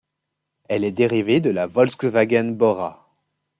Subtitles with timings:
[0.67, 3.07] Elle est dérivée de la Volkswagen Bora.